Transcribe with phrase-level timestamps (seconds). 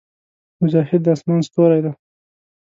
[0.61, 1.91] مجاهد د اسمان ستوری دی.